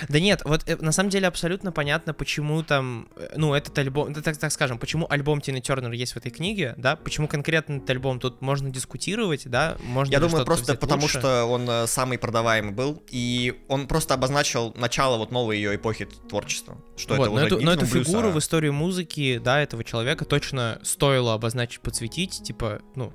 Да 0.09 0.21
нет, 0.21 0.43
вот 0.45 0.63
э, 0.67 0.77
на 0.77 0.93
самом 0.93 1.11
деле 1.11 1.27
абсолютно 1.27 1.73
понятно, 1.73 2.15
почему 2.15 2.63
там, 2.63 3.09
э, 3.17 3.35
ну, 3.37 3.55
этот 3.55 3.77
альбом, 3.79 4.15
так, 4.15 4.37
так 4.37 4.53
скажем, 4.53 4.79
почему 4.79 5.07
альбом 5.11 5.41
Тины 5.41 5.61
Тернер 5.61 5.93
есть 5.93 6.15
в 6.15 6.17
этой 6.17 6.31
книге, 6.31 6.75
да, 6.77 6.97
почему 6.97 7.29
конкретно 7.29 7.75
этот 7.77 7.91
альбом 7.91 8.21
тут 8.21 8.41
можно 8.41 8.71
дискутировать, 8.71 9.49
да, 9.49 9.77
можно 9.83 10.13
Я 10.13 10.21
думаю, 10.21 10.45
просто 10.45 10.75
потому, 10.75 11.03
лучше. 11.03 11.19
что 11.19 11.45
он 11.45 11.69
э, 11.69 11.87
самый 11.87 12.19
продаваемый 12.19 12.73
был, 12.73 13.03
и 13.11 13.61
он 13.69 13.87
просто 13.87 14.15
обозначил 14.15 14.73
начало 14.77 15.19
вот 15.19 15.31
новой 15.33 15.57
ее 15.57 15.77
эпохи 15.77 16.07
творчества. 16.29 16.79
Что 16.97 17.17
вот, 17.17 17.25
это 17.25 17.31
но, 17.31 17.37
уже 17.37 17.47
эту, 17.47 17.61
но 17.61 17.73
эту 17.73 17.87
фигуру 17.87 18.29
а- 18.29 18.33
в 18.33 18.39
истории 18.39 18.71
музыки, 18.71 19.39
да, 19.39 19.61
этого 19.61 19.85
человека 19.85 20.25
точно 20.25 20.79
стоило 20.83 21.35
обозначить, 21.35 21.81
подсветить, 21.81 22.43
типа, 22.43 22.81
ну, 22.95 23.13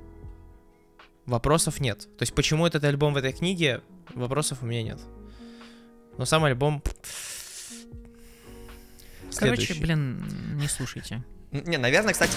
вопросов 1.26 1.80
нет. 1.80 2.00
То 2.18 2.24
есть, 2.24 2.34
почему 2.34 2.66
этот 2.66 2.84
альбом 2.84 3.14
в 3.14 3.18
этой 3.18 3.34
книге, 3.34 3.82
вопросов 4.14 4.60
у 4.62 4.66
меня 4.66 4.84
нет. 4.84 5.00
Но 6.18 6.26
сам 6.26 6.44
альбом... 6.44 6.82
Короче, 9.38 9.66
следующий. 9.66 9.82
блин, 9.82 10.26
не 10.56 10.68
слушайте. 10.68 11.24
Не, 11.52 11.78
наверное, 11.78 12.14
кстати, 12.14 12.34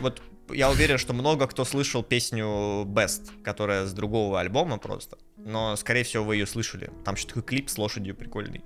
вот 0.00 0.22
я 0.50 0.70
уверен, 0.70 0.98
что 0.98 1.12
много 1.12 1.46
кто 1.46 1.64
слышал 1.64 2.02
песню 2.02 2.84
Best, 2.84 3.42
которая 3.42 3.86
с 3.86 3.92
другого 3.92 4.40
альбома 4.40 4.78
просто. 4.78 5.18
Но, 5.36 5.76
скорее 5.76 6.02
всего, 6.02 6.24
вы 6.24 6.36
ее 6.36 6.46
слышали. 6.46 6.90
Там 7.04 7.14
еще 7.14 7.28
такой 7.28 7.42
клип 7.42 7.68
с 7.68 7.78
лошадью 7.78 8.14
прикольный. 8.14 8.64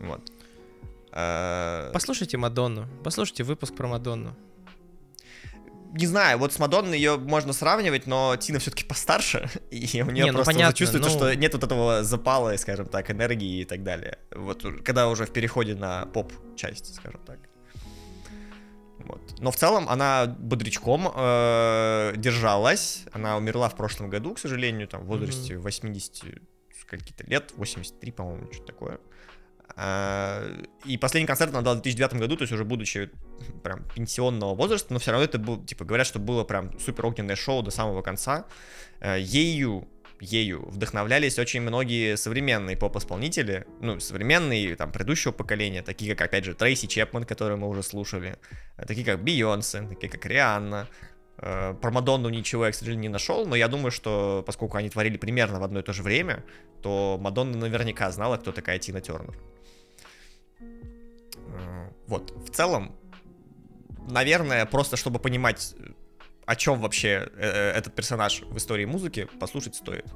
Вот. 0.00 0.30
Э, 1.12 1.90
Послушайте 1.92 2.36
Мадонну. 2.36 2.86
Послушайте 3.04 3.44
выпуск 3.44 3.74
про 3.74 3.88
Мадонну. 3.88 4.36
Не 5.92 6.06
знаю, 6.06 6.38
вот 6.38 6.52
с 6.52 6.58
Мадонной 6.58 6.98
ее 6.98 7.16
можно 7.16 7.54
сравнивать, 7.54 8.06
но 8.06 8.36
Тина 8.36 8.58
все-таки 8.58 8.84
постарше, 8.84 9.48
и 9.70 10.02
у 10.02 10.10
нее 10.10 10.24
Не, 10.24 10.30
ну 10.32 10.38
просто 10.38 10.52
понятно, 10.52 10.76
чувствуется, 10.76 11.10
ну- 11.10 11.16
что 11.16 11.34
нет 11.34 11.54
вот 11.54 11.64
этого 11.64 12.04
запала, 12.04 12.54
скажем 12.56 12.86
так, 12.86 13.10
энергии 13.10 13.62
и 13.62 13.64
так 13.64 13.82
далее. 13.82 14.18
Вот 14.34 14.62
когда 14.84 15.08
уже 15.08 15.24
в 15.24 15.32
переходе 15.32 15.74
на 15.74 16.04
поп-часть, 16.06 16.94
скажем 16.94 17.20
так. 17.24 17.38
Вот. 18.98 19.40
Но 19.40 19.50
в 19.50 19.56
целом 19.56 19.88
она 19.88 20.26
бодрячком 20.26 21.10
э, 21.14 22.12
держалась. 22.16 23.04
Она 23.12 23.38
умерла 23.38 23.70
в 23.70 23.76
прошлом 23.76 24.10
году, 24.10 24.34
к 24.34 24.38
сожалению, 24.38 24.88
там 24.88 25.02
в 25.02 25.06
возрасте 25.06 25.56
80 25.56 26.24
каких-то 26.86 27.24
лет, 27.24 27.52
83, 27.56 28.12
по-моему, 28.12 28.52
что-то 28.52 28.66
такое. 28.72 28.98
А, 29.76 30.42
И 30.84 30.96
последний 30.98 31.26
концерт 31.26 31.52
она 31.52 31.62
дала 31.62 31.76
в 31.76 31.82
2009 31.82 32.20
году, 32.20 32.36
то 32.36 32.42
есть 32.42 32.52
уже 32.52 32.64
будучи 32.64 33.10
прям 33.62 33.84
пенсионного 33.94 34.54
возраста, 34.54 34.92
но 34.92 34.98
все 34.98 35.12
равно 35.12 35.24
это 35.24 35.38
был, 35.38 35.64
типа, 35.64 35.84
говорят, 35.84 36.06
что 36.06 36.18
было 36.18 36.44
прям 36.44 36.78
супер 36.80 37.06
огненное 37.06 37.36
шоу 37.36 37.62
до 37.62 37.70
самого 37.70 38.02
конца. 38.02 38.46
Э, 39.00 39.18
Ею, 39.20 39.88
ею 40.20 40.68
вдохновлялись 40.68 41.38
очень 41.38 41.60
многие 41.60 42.16
современные 42.16 42.76
поп-исполнители, 42.76 43.66
ну, 43.80 44.00
современные, 44.00 44.74
там, 44.74 44.90
предыдущего 44.90 45.32
поколения, 45.32 45.82
такие 45.82 46.14
как, 46.14 46.28
опять 46.28 46.44
же, 46.44 46.54
Трейси 46.54 46.86
Чепман, 46.86 47.24
которую 47.24 47.58
мы 47.58 47.68
уже 47.68 47.82
слушали, 47.82 48.36
э, 48.76 48.86
такие 48.86 49.06
как 49.06 49.22
Бейонсе, 49.22 49.82
такие 49.88 50.10
как 50.10 50.26
Рианна, 50.26 50.88
Э, 51.40 51.74
Про 51.80 51.90
Мадонну 51.90 52.28
ничего 52.28 52.66
я, 52.66 52.72
к 52.72 52.74
сожалению, 52.74 53.02
не 53.02 53.08
нашел, 53.08 53.46
но 53.46 53.54
я 53.56 53.68
думаю, 53.68 53.90
что 53.90 54.42
поскольку 54.46 54.76
они 54.76 54.90
творили 54.90 55.16
примерно 55.16 55.60
в 55.60 55.62
одно 55.62 55.80
и 55.80 55.82
то 55.82 55.92
же 55.92 56.02
время, 56.02 56.44
то 56.82 57.18
Мадонна 57.20 57.56
наверняка 57.56 58.10
знала, 58.10 58.36
кто 58.36 58.52
такая 58.52 58.78
Тина 58.78 59.00
Тернер. 59.00 59.36
Э, 61.58 61.90
Вот, 62.06 62.30
в 62.30 62.50
целом, 62.50 62.94
наверное, 64.10 64.64
просто 64.66 64.96
чтобы 64.96 65.18
понимать, 65.18 65.74
о 66.46 66.56
чем 66.56 66.80
вообще 66.80 67.08
э, 67.08 67.30
э, 67.36 67.70
этот 67.78 67.94
персонаж 67.94 68.42
в 68.42 68.56
истории 68.56 68.84
музыки, 68.86 69.28
послушать 69.40 69.74
стоит. 69.74 70.06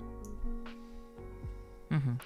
Мгм. 1.90 2.20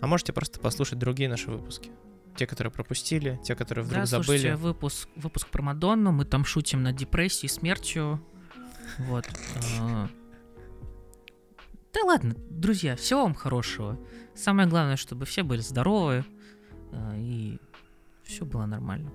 А 0.00 0.06
можете 0.06 0.32
просто 0.32 0.60
послушать 0.60 0.98
другие 0.98 1.28
наши 1.28 1.50
выпуски. 1.50 1.90
Те, 2.36 2.46
которые 2.46 2.70
пропустили, 2.72 3.40
те, 3.44 3.54
которые 3.54 3.84
вдруг 3.84 4.00
Да, 4.02 4.06
забыли. 4.06 4.24
слушайте 4.26 4.54
выпуск, 4.56 5.08
выпуск 5.16 5.48
про 5.48 5.62
Мадонну, 5.62 6.12
мы 6.12 6.24
там 6.24 6.44
шутим 6.44 6.82
над 6.82 6.96
депрессией, 6.96 7.50
смертью. 7.50 8.20
Вот. 8.98 9.28
Да 11.92 12.00
ладно, 12.04 12.34
друзья, 12.50 12.94
всего 12.96 13.22
вам 13.22 13.34
хорошего. 13.34 13.98
Самое 14.34 14.68
главное, 14.68 14.96
чтобы 14.96 15.26
все 15.26 15.42
были 15.42 15.60
здоровы 15.60 16.24
и 17.16 17.58
все 18.30 18.44
было 18.44 18.66
нормально. 18.66 19.12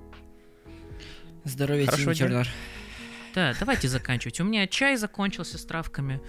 Здоровья, 1.43 1.85
Хорошего 1.85 2.13
Тина 2.13 2.29
дня. 2.29 2.43
Тернер. 2.43 2.55
Да, 3.33 3.53
давайте 3.59 3.87
заканчивать. 3.87 4.39
У 4.39 4.43
меня 4.43 4.67
чай 4.67 4.97
закончился 4.97 5.57
с 5.57 5.65
травками. 5.65 6.21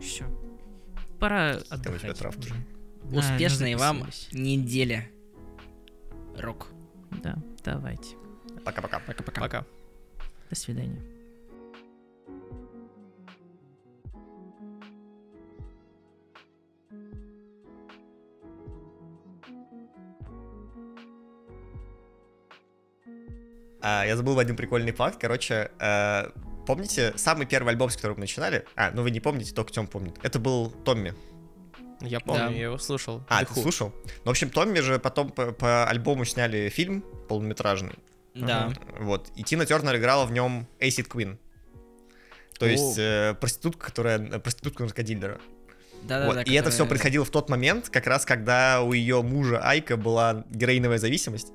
Все. 0.00 0.24
Пора 1.18 1.60
отдыхать. 1.68 2.18
травки? 2.18 2.52
Да, 3.04 3.18
Успешной 3.18 3.74
вам 3.74 4.08
неделя. 4.32 5.08
Рок. 6.36 6.68
Да, 7.22 7.36
давайте. 7.64 8.16
Пока-пока. 8.64 9.00
Пока-пока. 9.00 9.40
Пока. 9.40 9.66
До 10.48 10.56
свидания. 10.56 11.00
А, 23.90 24.04
я 24.06 24.16
забыл 24.16 24.38
один 24.38 24.56
прикольный 24.56 24.92
факт. 24.92 25.18
Короче, 25.20 25.70
э, 25.80 26.30
помните 26.66 27.12
самый 27.16 27.46
первый 27.46 27.70
альбом, 27.70 27.90
с 27.90 27.96
которого 27.96 28.16
мы 28.16 28.20
начинали? 28.22 28.64
А, 28.76 28.90
ну 28.92 29.02
вы 29.02 29.10
не 29.10 29.20
помните, 29.20 29.52
только 29.52 29.72
Тём 29.72 29.86
помнит. 29.86 30.16
Это 30.22 30.38
был 30.38 30.70
Томми. 30.70 31.14
Я 32.00 32.20
помню, 32.20 32.46
Да. 32.48 32.50
я 32.50 32.62
его 32.64 32.78
слушал. 32.78 33.22
А, 33.28 33.44
ты 33.44 33.52
слушал? 33.60 33.92
Ну, 34.06 34.24
в 34.24 34.30
общем, 34.30 34.48
Томми 34.50 34.80
же 34.80 34.98
потом 34.98 35.30
по, 35.30 35.52
по 35.52 35.86
альбому 35.86 36.24
сняли 36.24 36.68
фильм 36.68 37.02
полнометражный. 37.28 37.94
Да. 38.34 38.72
Вот. 38.98 39.30
И 39.36 39.42
Тина 39.42 39.66
Тернер 39.66 39.96
играла 39.96 40.24
в 40.24 40.32
нем 40.32 40.66
Acid 40.78 41.08
Queen. 41.08 41.36
То 42.58 42.66
есть 42.66 42.96
э, 42.98 43.34
проститутка, 43.40 43.86
которая... 43.86 44.18
проститутка 44.38 44.84
наркодилера. 44.84 45.40
Да, 46.04 46.20
да, 46.20 46.26
Вот, 46.26 46.34
да. 46.36 46.42
И 46.42 46.52
это 46.52 46.70
все 46.70 46.78
которая- 46.84 46.88
происходило 46.88 47.24
в 47.24 47.30
тот 47.30 47.50
момент, 47.50 47.90
как 47.90 48.06
раз 48.06 48.24
когда 48.24 48.82
у 48.82 48.92
ее 48.92 49.22
мужа 49.22 49.58
Айка 49.62 49.96
была 49.96 50.44
героиновая 50.50 50.98
зависимость. 50.98 51.52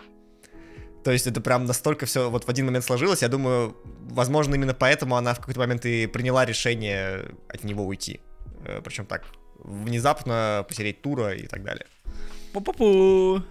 То 1.05 1.11
есть 1.11 1.27
это 1.27 1.39
прям 1.39 1.65
настолько 1.65 2.07
все 2.07 2.31
вот 2.31 2.45
в 2.45 2.49
один 2.49 2.65
момент 2.65 2.83
сложилось. 2.83 3.21
Я 3.21 3.27
думаю, 3.27 3.77
возможно, 4.09 4.55
именно 4.55 4.73
поэтому 4.73 5.15
она 5.15 5.35
в 5.35 5.39
какой-то 5.39 5.59
момент 5.59 5.85
и 5.85 6.07
приняла 6.07 6.45
решение 6.45 7.25
от 7.47 7.63
него 7.63 7.85
уйти. 7.85 8.21
Причем 8.83 9.05
так, 9.05 9.23
внезапно 9.59 10.65
потерять 10.67 11.03
тура 11.03 11.35
и 11.35 11.45
так 11.45 11.63
далее. 11.63 11.85
Пу-пу-пу. 12.53 13.43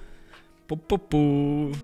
Пу-пу-пу. 0.67 1.77